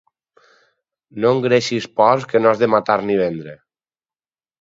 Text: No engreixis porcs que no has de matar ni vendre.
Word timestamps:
No 1.25 1.33
engreixis 1.37 1.87
porcs 2.01 2.25
que 2.31 2.41
no 2.45 2.53
has 2.53 2.63
de 2.63 2.71
matar 2.77 2.97
ni 3.11 3.19
vendre. 3.21 3.55